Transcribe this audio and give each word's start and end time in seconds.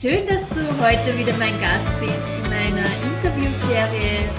Schön, 0.00 0.26
dass 0.26 0.48
du 0.48 0.60
heute 0.80 1.18
wieder 1.18 1.36
mein 1.36 1.60
Gast 1.60 1.92
bist 2.00 2.26
in 2.26 2.42
meiner 2.44 2.86
Interviewserie 3.04 4.30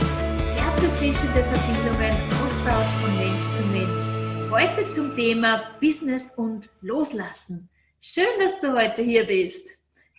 Herzerfrischende 0.55 1.43
Verbindungen, 1.43 2.17
Austausch 2.43 2.87
von 2.99 3.15
Mensch 3.15 3.43
zu 3.55 3.63
Mensch. 3.67 4.49
Heute 4.51 4.87
zum 4.87 5.15
Thema 5.15 5.61
Business 5.79 6.33
und 6.35 6.67
Loslassen. 6.81 7.69
Schön, 7.99 8.25
dass 8.39 8.59
du 8.59 8.73
heute 8.73 9.03
hier 9.03 9.23
bist. 9.27 9.67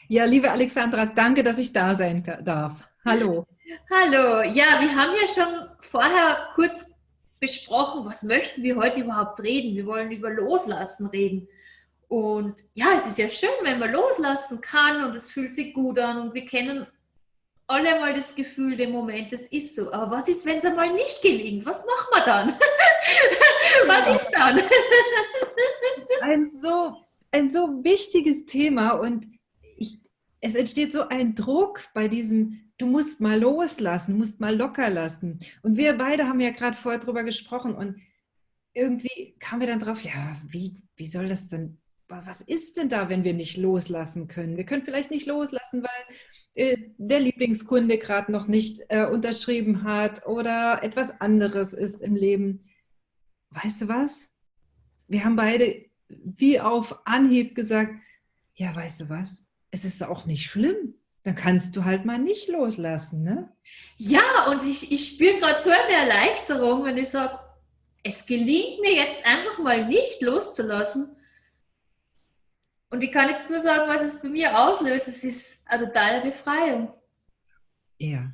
Ja, 0.06 0.26
liebe 0.26 0.48
Alexandra, 0.48 1.06
danke, 1.06 1.42
dass 1.42 1.58
ich 1.58 1.72
da 1.72 1.96
sein 1.96 2.22
darf. 2.44 2.74
Hallo. 3.04 3.44
Hallo. 3.90 4.42
Ja, 4.42 4.80
wir 4.80 4.94
haben 4.94 5.14
ja 5.20 5.26
schon 5.26 5.68
vorher 5.80 6.50
kurz 6.54 6.88
besprochen, 7.40 8.04
was 8.04 8.22
möchten 8.22 8.62
wir 8.62 8.76
heute 8.76 9.00
überhaupt 9.00 9.40
reden. 9.40 9.74
Wir 9.74 9.86
wollen 9.86 10.12
über 10.12 10.30
Loslassen 10.30 11.08
reden. 11.08 11.48
Und 12.12 12.62
ja, 12.74 12.88
es 12.94 13.06
ist 13.06 13.16
ja 13.16 13.30
schön, 13.30 13.48
wenn 13.62 13.78
man 13.78 13.90
loslassen 13.90 14.60
kann 14.60 15.02
und 15.02 15.16
es 15.16 15.30
fühlt 15.30 15.54
sich 15.54 15.72
gut 15.72 15.98
an 15.98 16.18
und 16.18 16.34
wir 16.34 16.44
kennen 16.44 16.86
alle 17.66 17.98
mal 17.98 18.12
das 18.12 18.34
Gefühl, 18.34 18.76
den 18.76 18.92
Moment, 18.92 19.32
es 19.32 19.48
ist 19.48 19.76
so. 19.76 19.90
Aber 19.94 20.10
was 20.18 20.28
ist, 20.28 20.44
wenn 20.44 20.58
es 20.58 20.64
einmal 20.66 20.92
nicht 20.92 21.22
gelingt? 21.22 21.64
Was 21.64 21.86
machen 21.86 22.08
wir 22.12 22.24
dann? 22.26 22.48
was 23.86 24.14
ist 24.14 24.30
dann? 24.30 24.60
ein 26.20 26.46
so, 26.46 26.98
ein 27.30 27.48
so 27.48 27.82
wichtiges 27.82 28.44
Thema 28.44 28.90
und 28.90 29.26
ich, 29.78 29.98
es 30.42 30.54
entsteht 30.54 30.92
so 30.92 31.08
ein 31.08 31.34
Druck 31.34 31.80
bei 31.94 32.08
diesem, 32.08 32.72
du 32.76 32.84
musst 32.84 33.22
mal 33.22 33.40
loslassen, 33.40 34.18
musst 34.18 34.38
mal 34.38 34.54
locker 34.54 34.90
lassen. 34.90 35.40
Und 35.62 35.78
wir 35.78 35.96
beide 35.96 36.28
haben 36.28 36.40
ja 36.40 36.50
gerade 36.50 36.76
vorher 36.76 37.00
drüber 37.00 37.24
gesprochen 37.24 37.74
und 37.74 38.02
irgendwie 38.74 39.34
kamen 39.38 39.60
wir 39.60 39.68
dann 39.68 39.80
drauf, 39.80 40.02
ja, 40.02 40.36
wie, 40.46 40.76
wie 40.96 41.06
soll 41.06 41.26
das 41.26 41.48
denn 41.48 41.78
was 42.26 42.40
ist 42.40 42.76
denn 42.76 42.88
da, 42.88 43.08
wenn 43.08 43.24
wir 43.24 43.34
nicht 43.34 43.56
loslassen 43.56 44.28
können? 44.28 44.56
Wir 44.56 44.64
können 44.64 44.84
vielleicht 44.84 45.10
nicht 45.10 45.26
loslassen, 45.26 45.82
weil 45.82 46.16
äh, 46.54 46.76
der 46.98 47.20
Lieblingskunde 47.20 47.98
gerade 47.98 48.30
noch 48.30 48.46
nicht 48.46 48.82
äh, 48.88 49.06
unterschrieben 49.06 49.84
hat 49.84 50.26
oder 50.26 50.82
etwas 50.82 51.20
anderes 51.20 51.72
ist 51.72 52.02
im 52.02 52.14
Leben. 52.14 52.60
Weißt 53.50 53.82
du 53.82 53.88
was? 53.88 54.36
Wir 55.08 55.24
haben 55.24 55.36
beide 55.36 55.86
wie 56.08 56.60
auf 56.60 57.06
Anhieb 57.06 57.54
gesagt, 57.54 57.94
ja, 58.54 58.74
weißt 58.74 59.02
du 59.02 59.08
was? 59.08 59.46
Es 59.70 59.84
ist 59.84 60.02
auch 60.02 60.26
nicht 60.26 60.46
schlimm. 60.46 60.94
Dann 61.22 61.34
kannst 61.36 61.76
du 61.76 61.84
halt 61.84 62.04
mal 62.04 62.18
nicht 62.18 62.48
loslassen, 62.48 63.22
ne? 63.22 63.50
Ja, 63.96 64.50
und 64.50 64.68
ich, 64.68 64.90
ich 64.90 65.06
spüre 65.06 65.38
gerade 65.38 65.62
so 65.62 65.70
eine 65.70 66.10
Erleichterung, 66.10 66.84
wenn 66.84 66.98
ich 66.98 67.10
sage, 67.10 67.38
es 68.02 68.26
gelingt 68.26 68.80
mir 68.80 68.94
jetzt 68.94 69.24
einfach 69.24 69.58
mal 69.60 69.86
nicht 69.86 70.20
loszulassen 70.20 71.16
und 72.92 73.02
ich 73.02 73.10
kann 73.10 73.30
jetzt 73.30 73.48
nur 73.48 73.58
sagen, 73.58 73.88
was 73.88 74.02
es 74.02 74.20
bei 74.20 74.28
mir 74.28 74.58
auslöst. 74.58 75.08
Es 75.08 75.24
ist 75.24 75.66
eine 75.66 75.86
totale 75.86 76.22
Befreiung. 76.22 76.92
Ja. 77.98 78.30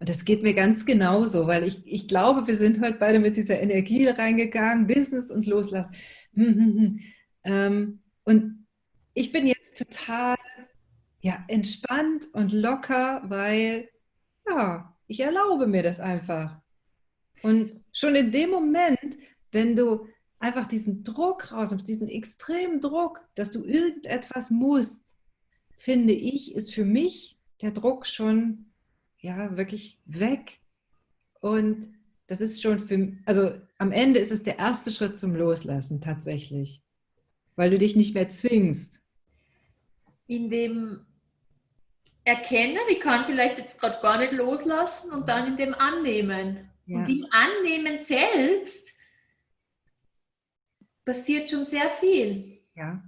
Und 0.00 0.08
das 0.08 0.24
geht 0.24 0.42
mir 0.42 0.54
ganz 0.54 0.84
genauso, 0.84 1.46
weil 1.46 1.62
ich, 1.64 1.86
ich 1.86 2.08
glaube, 2.08 2.46
wir 2.46 2.56
sind 2.56 2.80
heute 2.82 2.98
beide 2.98 3.20
mit 3.20 3.36
dieser 3.36 3.60
Energie 3.60 4.08
reingegangen, 4.08 4.86
Business 4.86 5.30
und 5.30 5.46
Loslassen. 5.46 5.94
Ähm, 7.44 8.00
und 8.24 8.66
ich 9.14 9.30
bin 9.30 9.46
jetzt 9.46 9.78
total 9.78 10.34
ja, 11.20 11.44
entspannt 11.46 12.26
und 12.32 12.52
locker, 12.52 13.22
weil 13.26 13.88
ja, 14.48 14.96
ich 15.06 15.20
erlaube 15.20 15.68
mir 15.68 15.84
das 15.84 16.00
einfach. 16.00 16.60
Und 17.42 17.84
schon 17.92 18.16
in 18.16 18.32
dem 18.32 18.50
Moment, 18.50 19.16
wenn 19.52 19.76
du 19.76 20.08
einfach 20.38 20.66
diesen 20.66 21.02
Druck 21.02 21.52
rausnimmst, 21.52 21.88
diesen 21.88 22.08
extremen 22.08 22.80
Druck, 22.80 23.22
dass 23.34 23.52
du 23.52 23.64
irgendetwas 23.64 24.50
musst, 24.50 25.16
finde 25.78 26.12
ich, 26.12 26.54
ist 26.54 26.74
für 26.74 26.84
mich 26.84 27.38
der 27.62 27.70
Druck 27.70 28.06
schon 28.06 28.66
ja 29.18 29.56
wirklich 29.56 30.00
weg. 30.04 30.60
Und 31.40 31.88
das 32.26 32.40
ist 32.40 32.62
schon 32.62 32.78
für, 32.78 33.12
also 33.24 33.52
am 33.78 33.92
Ende 33.92 34.18
ist 34.18 34.32
es 34.32 34.42
der 34.42 34.58
erste 34.58 34.90
Schritt 34.90 35.18
zum 35.18 35.34
Loslassen 35.34 36.00
tatsächlich, 36.00 36.82
weil 37.54 37.70
du 37.70 37.78
dich 37.78 37.96
nicht 37.96 38.14
mehr 38.14 38.28
zwingst. 38.28 39.00
In 40.26 40.50
dem 40.50 41.06
Erkennen, 42.24 42.78
ich 42.90 43.00
kann 43.00 43.24
vielleicht 43.24 43.58
jetzt 43.58 43.80
gerade 43.80 44.00
gar 44.02 44.18
nicht 44.18 44.32
loslassen 44.32 45.12
und 45.12 45.28
dann 45.28 45.46
in 45.46 45.56
dem 45.56 45.74
Annehmen. 45.74 46.68
Ja. 46.86 46.98
Und 46.98 47.08
im 47.08 47.26
Annehmen 47.30 47.98
selbst 47.98 48.95
passiert 51.06 51.48
schon 51.48 51.64
sehr 51.64 51.88
viel. 51.88 52.58
Ja, 52.74 53.02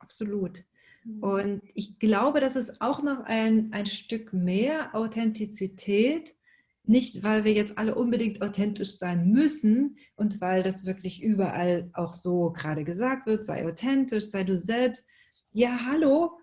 absolut. 0.00 0.64
Mhm. 1.04 1.22
Und 1.22 1.62
ich 1.74 2.00
glaube, 2.00 2.40
dass 2.40 2.56
es 2.56 2.80
auch 2.80 3.02
noch 3.02 3.20
ein, 3.20 3.72
ein 3.72 3.86
Stück 3.86 4.32
mehr 4.32 4.92
Authentizität, 4.94 6.34
nicht 6.86 7.22
weil 7.22 7.44
wir 7.44 7.52
jetzt 7.52 7.78
alle 7.78 7.94
unbedingt 7.94 8.42
authentisch 8.42 8.98
sein 8.98 9.30
müssen 9.30 9.96
und 10.16 10.40
weil 10.40 10.62
das 10.62 10.84
wirklich 10.84 11.22
überall 11.22 11.90
auch 11.94 12.12
so 12.12 12.50
gerade 12.50 12.84
gesagt 12.84 13.26
wird, 13.26 13.44
sei 13.44 13.66
authentisch, 13.66 14.26
sei 14.26 14.44
du 14.44 14.56
selbst. 14.56 15.06
Ja, 15.52 15.86
hallo, 15.86 16.38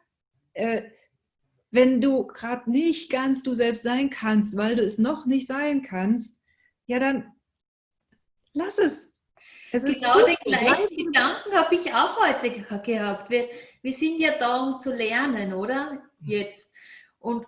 äh, 0.54 0.84
wenn 1.70 2.02
du 2.02 2.28
gerade 2.28 2.70
nicht 2.70 3.12
ganz 3.12 3.44
du 3.44 3.54
selbst 3.54 3.84
sein 3.84 4.10
kannst, 4.10 4.58
weil 4.58 4.76
du 4.76 4.84
es 4.84 4.98
noch 4.98 5.26
nicht 5.26 5.48
sein 5.48 5.82
kannst, 5.82 6.40
ja, 6.86 7.00
dann 7.00 7.32
lass 8.54 8.78
es, 8.78 9.11
genau 9.72 10.26
den 10.26 10.36
gleichen 10.44 10.96
Gedanken 10.96 11.54
habe 11.56 11.76
ich 11.76 11.94
auch 11.94 12.20
heute 12.20 12.52
gehabt. 12.52 13.30
Wir, 13.30 13.50
wir 13.82 13.94
sind 13.94 14.20
ja 14.20 14.38
da, 14.38 14.62
um 14.62 14.78
zu 14.78 14.96
lernen, 14.96 15.54
oder? 15.54 16.02
Jetzt. 16.20 16.74
Und 17.20 17.46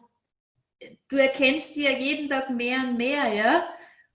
du 1.10 1.18
erkennst 1.18 1.76
dir 1.76 1.98
jeden 1.98 2.30
Tag 2.30 2.50
mehr 2.50 2.80
und 2.80 2.98
mehr, 2.98 3.28
ja? 3.34 3.68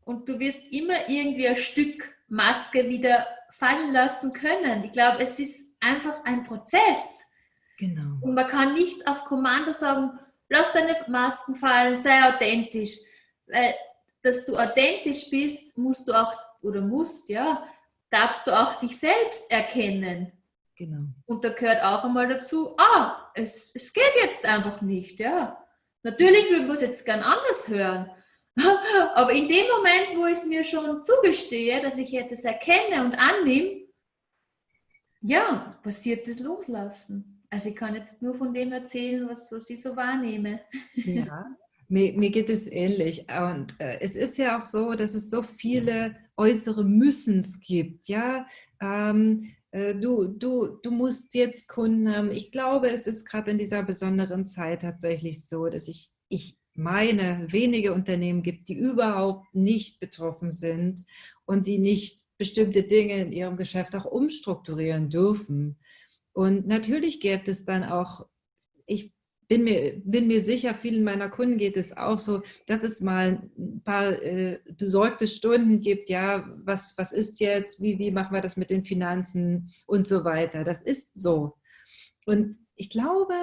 Und 0.04 0.28
du 0.28 0.38
wirst 0.38 0.72
immer 0.72 1.08
irgendwie 1.08 1.48
ein 1.48 1.56
Stück 1.56 2.14
Maske 2.28 2.88
wieder 2.88 3.26
fallen 3.50 3.92
lassen 3.92 4.32
können. 4.32 4.84
Ich 4.84 4.92
glaube, 4.92 5.22
es 5.22 5.38
ist 5.38 5.66
einfach 5.80 6.24
ein 6.24 6.44
Prozess. 6.44 7.24
Genau. 7.78 8.16
Und 8.22 8.34
man 8.34 8.46
kann 8.46 8.74
nicht 8.74 9.06
auf 9.06 9.24
Kommando 9.24 9.72
sagen, 9.72 10.18
lass 10.48 10.72
deine 10.72 10.96
Masken 11.08 11.54
fallen, 11.54 11.96
sei 11.96 12.28
authentisch. 12.28 12.98
Weil, 13.46 13.74
dass 14.22 14.44
du 14.44 14.56
authentisch 14.56 15.30
bist, 15.30 15.76
musst 15.78 16.08
du 16.08 16.12
auch, 16.12 16.34
oder 16.62 16.80
musst, 16.80 17.28
ja, 17.28 17.64
darfst 18.10 18.46
du 18.46 18.52
auch 18.52 18.76
dich 18.76 18.98
selbst 18.98 19.50
erkennen. 19.50 20.32
Genau. 20.76 21.06
Und 21.26 21.44
da 21.44 21.48
gehört 21.50 21.82
auch 21.82 22.04
einmal 22.04 22.28
dazu, 22.28 22.76
ah, 22.78 23.30
es, 23.34 23.72
es 23.74 23.92
geht 23.92 24.14
jetzt 24.22 24.46
einfach 24.46 24.80
nicht, 24.80 25.18
ja. 25.18 25.64
Natürlich 26.04 26.50
würde 26.50 26.66
man 26.66 26.74
es 26.74 26.82
jetzt 26.82 27.04
gern 27.04 27.22
anders 27.22 27.68
hören. 27.68 28.10
Aber 29.14 29.32
in 29.32 29.48
dem 29.48 29.66
Moment, 29.68 30.16
wo 30.16 30.26
ich 30.26 30.38
es 30.38 30.46
mir 30.46 30.64
schon 30.64 31.02
zugestehe, 31.02 31.82
dass 31.82 31.98
ich 31.98 32.14
etwas 32.14 32.44
erkenne 32.44 33.04
und 33.04 33.14
annehme, 33.14 33.88
ja, 35.20 35.78
passiert 35.82 36.26
das 36.28 36.38
Loslassen. 36.38 37.44
Also 37.50 37.70
ich 37.70 37.76
kann 37.76 37.94
jetzt 37.94 38.22
nur 38.22 38.34
von 38.34 38.54
dem 38.54 38.72
erzählen, 38.72 39.28
was, 39.28 39.50
was 39.50 39.68
ich 39.70 39.82
so 39.82 39.96
wahrnehme. 39.96 40.60
Ja, 40.94 41.46
mir, 41.88 42.12
mir 42.12 42.30
geht 42.30 42.50
es 42.50 42.70
ähnlich. 42.70 43.26
Und 43.28 43.78
äh, 43.80 43.98
es 44.00 44.16
ist 44.16 44.38
ja 44.38 44.58
auch 44.58 44.64
so, 44.64 44.94
dass 44.94 45.14
es 45.14 45.30
so 45.30 45.42
viele 45.42 46.16
äußere 46.36 46.84
Müssens 46.84 47.60
gibt. 47.60 48.08
Ja, 48.08 48.46
ähm, 48.80 49.50
äh, 49.70 49.94
du, 49.94 50.26
du, 50.26 50.78
du 50.82 50.90
musst 50.90 51.34
jetzt 51.34 51.68
Kunden 51.68 52.14
haben. 52.14 52.30
Ich 52.30 52.52
glaube, 52.52 52.90
es 52.90 53.06
ist 53.06 53.24
gerade 53.24 53.50
in 53.50 53.58
dieser 53.58 53.82
besonderen 53.82 54.46
Zeit 54.46 54.82
tatsächlich 54.82 55.46
so, 55.46 55.66
dass 55.66 55.88
ich, 55.88 56.10
ich 56.28 56.58
meine, 56.74 57.46
wenige 57.50 57.92
Unternehmen 57.92 58.42
gibt, 58.42 58.68
die 58.68 58.74
überhaupt 58.74 59.52
nicht 59.52 59.98
betroffen 59.98 60.50
sind 60.50 61.04
und 61.44 61.66
die 61.66 61.78
nicht 61.78 62.22
bestimmte 62.38 62.84
Dinge 62.84 63.20
in 63.20 63.32
ihrem 63.32 63.56
Geschäft 63.56 63.96
auch 63.96 64.04
umstrukturieren 64.04 65.10
dürfen. 65.10 65.76
Und 66.32 66.68
natürlich 66.68 67.20
gibt 67.20 67.48
es 67.48 67.64
dann 67.64 67.82
auch, 67.82 68.26
ich 68.86 69.12
bin 69.48 69.64
mir, 69.64 70.00
bin 70.04 70.26
mir 70.26 70.42
sicher, 70.42 70.74
vielen 70.74 71.02
meiner 71.02 71.30
Kunden 71.30 71.56
geht 71.56 71.78
es 71.78 71.96
auch 71.96 72.18
so, 72.18 72.42
dass 72.66 72.84
es 72.84 73.00
mal 73.00 73.50
ein 73.56 73.82
paar 73.82 74.12
äh, 74.22 74.60
besorgte 74.76 75.26
Stunden 75.26 75.80
gibt, 75.80 76.10
ja, 76.10 76.46
was, 76.64 76.96
was 76.98 77.12
ist 77.12 77.40
jetzt, 77.40 77.82
wie, 77.82 77.98
wie 77.98 78.10
machen 78.10 78.34
wir 78.34 78.42
das 78.42 78.58
mit 78.58 78.68
den 78.68 78.84
Finanzen 78.84 79.72
und 79.86 80.06
so 80.06 80.24
weiter. 80.24 80.64
Das 80.64 80.82
ist 80.82 81.18
so. 81.18 81.54
Und 82.26 82.58
ich 82.76 82.90
glaube, 82.90 83.34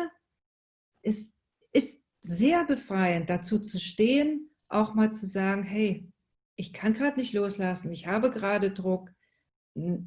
es 1.01 1.33
ist 1.73 1.99
sehr 2.21 2.65
befreiend, 2.65 3.29
dazu 3.31 3.57
zu 3.57 3.79
stehen, 3.79 4.51
auch 4.69 4.93
mal 4.93 5.11
zu 5.11 5.25
sagen, 5.25 5.63
hey, 5.63 6.07
ich 6.55 6.71
kann 6.71 6.93
gerade 6.93 7.19
nicht 7.19 7.33
loslassen, 7.33 7.91
ich 7.91 8.05
habe 8.05 8.29
gerade 8.29 8.71
Druck, 8.71 9.09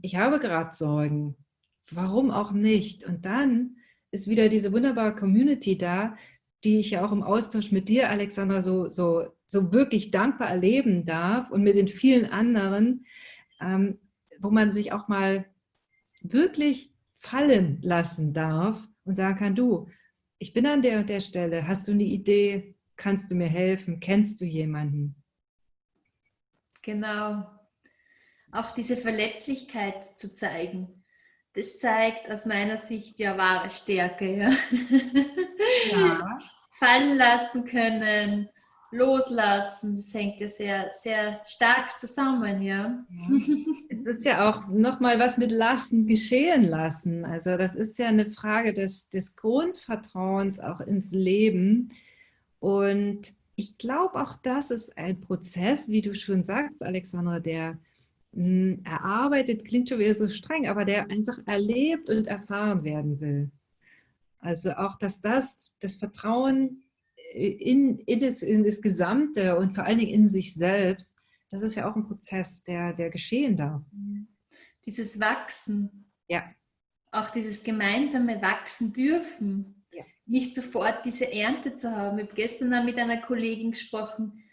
ich 0.01 0.17
habe 0.17 0.39
gerade 0.39 0.75
Sorgen, 0.75 1.37
warum 1.91 2.31
auch 2.31 2.53
nicht? 2.53 3.05
Und 3.05 3.27
dann 3.27 3.78
ist 4.11 4.29
wieder 4.29 4.49
diese 4.49 4.73
wunderbare 4.73 5.15
Community 5.15 5.77
da, 5.77 6.17
die 6.65 6.79
ich 6.79 6.91
ja 6.91 7.05
auch 7.05 7.13
im 7.13 7.23
Austausch 7.23 7.71
mit 7.71 7.89
dir, 7.89 8.11
Alexandra, 8.11 8.63
so, 8.63 8.89
so, 8.89 9.29
so 9.47 9.73
wirklich 9.73 10.11
dankbar 10.11 10.49
erleben 10.49 11.05
darf 11.05 11.51
und 11.51 11.63
mit 11.63 11.77
den 11.77 11.89
vielen 11.89 12.27
anderen, 12.27 13.07
ähm, 13.61 13.99
wo 14.41 14.51
man 14.51 14.73
sich 14.73 14.93
auch 14.93 15.09
mal 15.09 15.47
wirklich 16.21 16.93
fallen 17.17 17.79
lassen 17.83 18.33
darf 18.33 18.89
und 19.05 19.15
sagen 19.15 19.39
kann, 19.39 19.55
du, 19.55 19.89
ich 20.39 20.53
bin 20.53 20.67
an 20.67 20.83
der 20.83 21.01
und 21.01 21.09
der 21.09 21.21
Stelle, 21.21 21.67
hast 21.67 21.89
du 21.89 21.93
eine 21.93 22.05
Idee, 22.05 22.75
kannst 22.97 23.31
du 23.31 23.35
mir 23.35 23.49
helfen, 23.49 24.01
kennst 24.01 24.41
du 24.41 24.45
jemanden? 24.45 25.17
Genau. 26.83 27.47
Auch 28.51 28.71
diese 28.71 28.97
Verletzlichkeit 28.97 30.19
zu 30.19 30.33
zeigen, 30.33 30.98
das 31.59 31.77
zeigt 31.79 32.31
aus 32.31 32.47
meiner 32.47 32.79
Sicht 32.79 33.19
ja 33.19 33.37
wahre 33.37 33.69
Stärke. 33.69 34.37
Ja. 34.37 34.51
ja. 35.91 36.39
Fallen 36.71 37.17
lassen 37.17 37.65
können, 37.65 38.49
loslassen, 38.93 39.97
das 39.97 40.15
hängt 40.15 40.41
ja 40.41 40.47
sehr, 40.47 40.91
sehr 40.93 41.41
stark 41.45 41.99
zusammen, 41.99 42.63
ja. 42.63 43.05
Es 43.91 44.19
ist 44.19 44.25
ja 44.25 44.49
auch 44.49 44.69
nochmal 44.69 45.19
was 45.19 45.37
mit 45.37 45.51
lassen, 45.51 46.07
geschehen 46.07 46.63
lassen. 46.63 47.25
Also 47.25 47.57
das 47.57 47.75
ist 47.75 47.99
ja 47.99 48.07
eine 48.07 48.31
Frage 48.31 48.73
des, 48.73 49.09
des 49.09 49.35
Grundvertrauens 49.35 50.61
auch 50.61 50.81
ins 50.81 51.11
Leben. 51.11 51.89
Und 52.61 53.35
ich 53.57 53.77
glaube, 53.77 54.23
auch 54.23 54.37
das 54.37 54.71
ist 54.71 54.97
ein 54.97 55.21
Prozess, 55.21 55.89
wie 55.89 56.03
du 56.03 56.15
schon 56.15 56.45
sagst, 56.45 56.81
Alexandra, 56.81 57.41
der 57.41 57.77
mh, 58.33 58.45
hm, 58.45 58.83
erarbeitet, 58.85 59.65
klingt 59.65 59.89
schon 59.89 59.99
wieder 59.99 60.15
so 60.15 60.29
streng, 60.29 60.69
aber 60.69 60.85
der 60.85 61.11
einfach 61.11 61.39
erlebt 61.47 62.11
und 62.11 62.27
erfahren 62.27 62.85
werden 62.85 63.21
will. 63.21 63.51
Also 64.41 64.73
auch, 64.73 64.97
dass 64.99 65.21
das, 65.21 65.77
das 65.81 65.97
Vertrauen 65.97 66.85
in, 67.33 67.99
in, 68.01 68.21
das, 68.21 68.43
in 68.43 68.65
das 68.65 68.81
Gesamte 68.81 69.59
und 69.59 69.75
vor 69.75 69.85
allen 69.85 69.99
Dingen 69.99 70.13
in 70.13 70.29
sich 70.29 70.55
selbst, 70.55 71.17
das 71.51 71.63
ist 71.63 71.75
ja 71.75 71.89
auch 71.89 71.97
ein 71.97 72.07
Prozess, 72.07 72.63
der, 72.63 72.93
der 72.93 73.11
geschehen 73.11 73.57
darf. 73.57 73.83
Dieses 74.85 75.19
Wachsen. 75.19 76.13
Ja. 76.29 76.45
Auch 77.11 77.31
dieses 77.31 77.63
gemeinsame 77.63 78.41
Wachsen 78.43 78.93
dürfen. 78.93 79.87
Ja. 79.93 80.05
Nicht 80.27 80.55
sofort 80.55 81.05
diese 81.05 81.33
Ernte 81.33 81.75
zu 81.75 81.91
haben. 81.91 82.19
Ich 82.19 82.27
habe 82.27 82.35
gestern 82.35 82.85
mit 82.85 82.99
einer 82.99 83.21
Kollegin 83.21 83.73
gesprochen, 83.73 84.45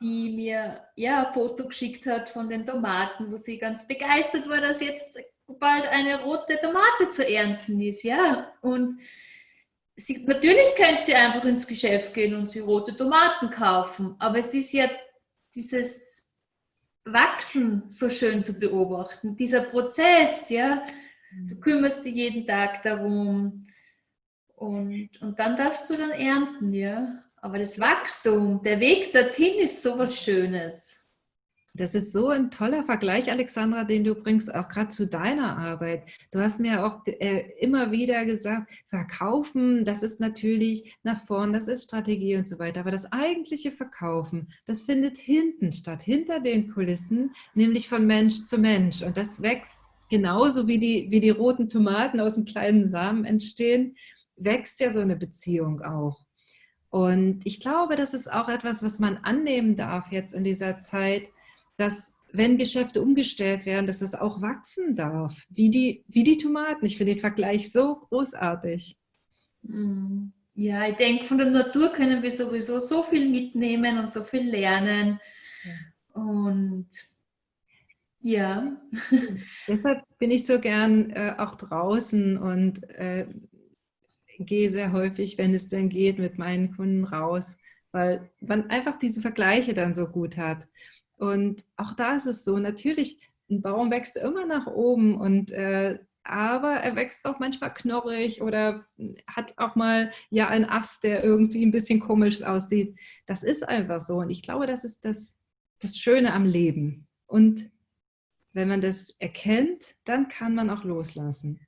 die 0.00 0.30
mir 0.30 0.80
ja, 0.96 1.26
ein 1.26 1.34
Foto 1.34 1.66
geschickt 1.66 2.06
hat 2.06 2.28
von 2.28 2.48
den 2.48 2.64
Tomaten, 2.64 3.30
wo 3.32 3.36
sie 3.36 3.58
ganz 3.58 3.86
begeistert 3.86 4.48
war, 4.48 4.60
dass 4.60 4.80
jetzt 4.80 5.18
bald 5.46 5.88
eine 5.88 6.22
rote 6.22 6.58
Tomate 6.60 7.08
zu 7.08 7.28
ernten 7.28 7.80
ist. 7.80 8.04
Ja? 8.04 8.52
Und 8.60 9.00
sie, 9.96 10.24
natürlich 10.24 10.74
könnte 10.76 11.02
sie 11.02 11.14
einfach 11.14 11.44
ins 11.44 11.66
Geschäft 11.66 12.14
gehen 12.14 12.34
und 12.34 12.50
sie 12.50 12.60
rote 12.60 12.96
Tomaten 12.96 13.50
kaufen, 13.50 14.14
aber 14.18 14.38
es 14.38 14.54
ist 14.54 14.72
ja 14.72 14.88
dieses 15.54 16.22
Wachsen 17.04 17.90
so 17.90 18.08
schön 18.08 18.42
zu 18.42 18.58
beobachten, 18.58 19.36
dieser 19.36 19.62
Prozess, 19.62 20.50
ja. 20.50 20.86
Du 21.30 21.56
mhm. 21.56 21.60
kümmerst 21.60 22.04
dich 22.04 22.14
jeden 22.14 22.46
Tag 22.46 22.82
darum 22.82 23.64
und, 24.54 25.10
und 25.20 25.38
dann 25.38 25.56
darfst 25.56 25.88
du 25.90 25.96
dann 25.96 26.10
ernten, 26.10 26.72
ja. 26.72 27.24
Aber 27.40 27.58
das 27.58 27.78
Wachstum, 27.78 28.62
der 28.62 28.80
Weg 28.80 29.12
dorthin 29.12 29.58
ist 29.58 29.82
so 29.82 29.98
was 29.98 30.20
Schönes. 30.20 31.08
Das 31.74 31.94
ist 31.94 32.12
so 32.12 32.28
ein 32.28 32.50
toller 32.50 32.82
Vergleich, 32.82 33.30
Alexandra, 33.30 33.84
den 33.84 34.02
du 34.02 34.16
bringst, 34.16 34.52
auch 34.52 34.68
gerade 34.68 34.88
zu 34.88 35.06
deiner 35.06 35.56
Arbeit. 35.58 36.02
Du 36.32 36.40
hast 36.40 36.58
mir 36.58 36.84
auch 36.84 37.06
äh, 37.06 37.52
immer 37.60 37.92
wieder 37.92 38.24
gesagt, 38.24 38.72
verkaufen, 38.86 39.84
das 39.84 40.02
ist 40.02 40.18
natürlich 40.18 40.96
nach 41.04 41.24
vorn, 41.26 41.52
das 41.52 41.68
ist 41.68 41.84
Strategie 41.84 42.36
und 42.36 42.48
so 42.48 42.58
weiter. 42.58 42.80
Aber 42.80 42.90
das 42.90 43.12
eigentliche 43.12 43.70
Verkaufen, 43.70 44.48
das 44.66 44.82
findet 44.82 45.18
hinten 45.18 45.72
statt, 45.72 46.02
hinter 46.02 46.40
den 46.40 46.72
Kulissen, 46.72 47.32
nämlich 47.54 47.88
von 47.88 48.06
Mensch 48.06 48.42
zu 48.44 48.58
Mensch. 48.58 49.02
Und 49.02 49.16
das 49.16 49.40
wächst 49.42 49.82
genauso 50.10 50.66
wie 50.66 50.78
die, 50.78 51.06
wie 51.10 51.20
die 51.20 51.30
roten 51.30 51.68
Tomaten 51.68 52.18
aus 52.18 52.36
einem 52.36 52.46
kleinen 52.46 52.86
Samen 52.86 53.24
entstehen, 53.24 53.96
wächst 54.36 54.80
ja 54.80 54.90
so 54.90 55.00
eine 55.00 55.16
Beziehung 55.16 55.82
auch. 55.82 56.27
Und 56.90 57.40
ich 57.44 57.60
glaube, 57.60 57.96
das 57.96 58.14
ist 58.14 58.32
auch 58.32 58.48
etwas, 58.48 58.82
was 58.82 58.98
man 58.98 59.18
annehmen 59.18 59.76
darf 59.76 60.10
jetzt 60.10 60.32
in 60.32 60.44
dieser 60.44 60.78
Zeit, 60.78 61.30
dass 61.76 62.14
wenn 62.32 62.56
Geschäfte 62.56 63.02
umgestellt 63.02 63.66
werden, 63.66 63.86
dass 63.86 64.02
es 64.02 64.14
auch 64.14 64.40
wachsen 64.42 64.94
darf, 64.96 65.46
wie 65.50 65.70
die, 65.70 66.04
wie 66.08 66.24
die 66.24 66.36
Tomaten. 66.36 66.84
Ich 66.86 66.96
finde 66.96 67.12
den 67.12 67.20
Vergleich 67.20 67.72
so 67.72 67.96
großartig. 67.96 68.96
Mm. 69.62 70.28
Ja, 70.54 70.88
ich 70.88 70.96
denke, 70.96 71.24
von 71.24 71.38
der 71.38 71.50
Natur 71.50 71.90
können 71.90 72.20
wir 72.20 72.32
sowieso 72.32 72.80
so 72.80 73.04
viel 73.04 73.28
mitnehmen 73.28 73.96
und 73.96 74.10
so 74.10 74.24
viel 74.24 74.42
lernen. 74.42 75.20
Und 76.12 76.88
ja. 78.20 78.76
Deshalb 79.68 80.02
bin 80.18 80.32
ich 80.32 80.46
so 80.46 80.58
gern 80.58 81.10
äh, 81.10 81.34
auch 81.38 81.54
draußen 81.54 82.36
und 82.38 82.82
äh, 82.90 83.28
gehe 84.38 84.70
sehr 84.70 84.92
häufig, 84.92 85.38
wenn 85.38 85.54
es 85.54 85.68
denn 85.68 85.88
geht, 85.88 86.18
mit 86.18 86.38
meinen 86.38 86.74
Kunden 86.76 87.04
raus, 87.04 87.56
weil 87.92 88.30
man 88.40 88.70
einfach 88.70 88.98
diese 88.98 89.20
Vergleiche 89.20 89.74
dann 89.74 89.94
so 89.94 90.06
gut 90.06 90.36
hat. 90.36 90.66
Und 91.16 91.64
auch 91.76 91.94
da 91.94 92.14
ist 92.14 92.26
es 92.26 92.44
so, 92.44 92.58
natürlich, 92.58 93.20
ein 93.50 93.62
Baum 93.62 93.90
wächst 93.90 94.16
immer 94.16 94.46
nach 94.46 94.66
oben 94.66 95.18
und 95.18 95.52
äh, 95.52 95.98
aber 96.28 96.74
er 96.74 96.94
wächst 96.94 97.26
auch 97.26 97.38
manchmal 97.38 97.72
knorrig 97.72 98.42
oder 98.42 98.84
hat 99.26 99.54
auch 99.56 99.76
mal 99.76 100.12
ja 100.28 100.48
einen 100.48 100.66
Ast, 100.66 101.02
der 101.02 101.24
irgendwie 101.24 101.64
ein 101.64 101.70
bisschen 101.70 102.00
komisch 102.00 102.42
aussieht. 102.42 102.98
Das 103.24 103.42
ist 103.42 103.66
einfach 103.66 104.02
so. 104.02 104.16
Und 104.16 104.28
ich 104.28 104.42
glaube, 104.42 104.66
das 104.66 104.84
ist 104.84 105.06
das, 105.06 105.38
das 105.80 105.96
Schöne 105.96 106.34
am 106.34 106.44
Leben. 106.44 107.06
Und 107.26 107.70
wenn 108.52 108.68
man 108.68 108.82
das 108.82 109.16
erkennt, 109.18 109.96
dann 110.04 110.28
kann 110.28 110.54
man 110.54 110.68
auch 110.68 110.84
loslassen. 110.84 111.66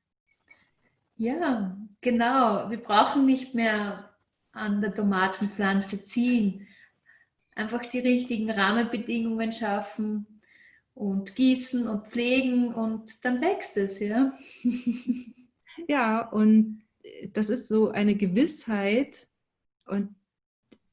Ja, 1.20 1.76
genau. 2.00 2.70
Wir 2.70 2.78
brauchen 2.78 3.26
nicht 3.26 3.54
mehr 3.54 4.10
an 4.52 4.80
der 4.80 4.94
Tomatenpflanze 4.94 6.02
ziehen 6.02 6.66
einfach 7.60 7.84
die 7.84 7.98
richtigen 7.98 8.50
Rahmenbedingungen 8.50 9.52
schaffen 9.52 10.26
und 10.94 11.36
gießen 11.36 11.86
und 11.86 12.06
pflegen 12.06 12.72
und 12.72 13.24
dann 13.24 13.40
wächst 13.40 13.76
es, 13.76 14.00
ja. 14.00 14.32
Ja, 15.88 16.28
und 16.28 16.82
das 17.32 17.48
ist 17.48 17.68
so 17.68 17.90
eine 17.90 18.14
Gewissheit 18.14 19.28
und 19.86 20.14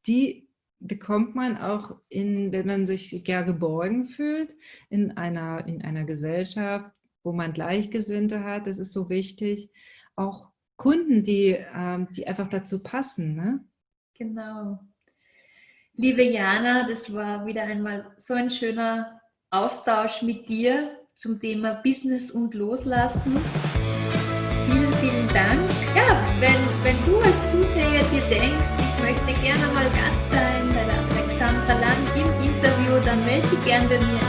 die 0.06 0.48
bekommt 0.80 1.36
man 1.36 1.58
auch 1.58 2.00
in, 2.08 2.54
wenn 2.54 2.68
man 2.68 2.88
sich 2.88 3.12
ja 3.28 3.42
geborgen 3.42 4.06
fühlt 4.06 4.56
in 4.90 5.18
einer, 5.18 5.68
in 5.68 5.82
einer 5.82 6.06
Gesellschaft, 6.06 6.90
wo 7.24 7.34
man 7.34 7.52
Gleichgesinnte 7.52 8.46
hat, 8.46 8.68
das 8.68 8.80
ist 8.80 8.94
so 8.94 9.10
wichtig. 9.10 9.70
Auch 10.18 10.50
Kunden, 10.76 11.24
die, 11.24 11.58
ähm, 11.74 12.08
die 12.12 12.28
einfach 12.28 12.48
dazu 12.48 12.84
passen. 12.84 13.36
Ne? 13.36 13.64
Genau. 14.18 14.80
Liebe 15.94 16.24
Jana, 16.24 16.88
das 16.88 17.14
war 17.14 17.46
wieder 17.46 17.64
einmal 17.64 18.12
so 18.18 18.34
ein 18.34 18.50
schöner 18.50 19.22
Austausch 19.50 20.22
mit 20.22 20.50
dir 20.50 20.92
zum 21.16 21.40
Thema 21.40 21.82
Business 21.84 22.30
und 22.30 22.54
Loslassen. 22.54 23.38
Vielen, 24.66 24.94
vielen 24.94 25.28
Dank. 25.30 25.70
Ja, 25.96 26.22
wenn, 26.40 26.84
wenn 26.84 26.98
du 27.06 27.18
als 27.20 27.40
Zuseher 27.50 28.04
dir 28.12 28.22
denkst, 28.30 28.70
ich 28.78 29.04
möchte 29.04 29.42
gerne 29.42 29.66
mal 29.74 29.90
Gast 29.92 30.30
sein 30.30 30.68
bei 30.70 30.84
der 30.84 31.18
Alexandra 31.18 31.74
Lang 31.74 32.04
im 32.16 32.28
Interview, 32.48 33.00
dann 33.06 33.24
melde 33.26 33.48
dich 33.48 33.66
gerne 33.66 33.88
bei 33.88 33.98
mir 33.98 34.20